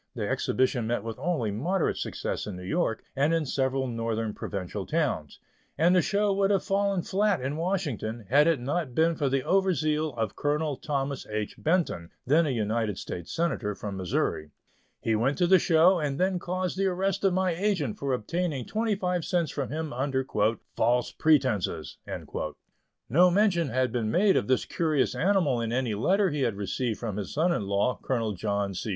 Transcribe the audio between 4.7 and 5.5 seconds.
towns,